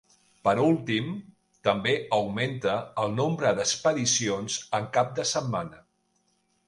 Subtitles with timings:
[0.47, 1.09] Per últim,
[1.67, 5.83] també augmenta el nombre d'expedicions en cap de setmana.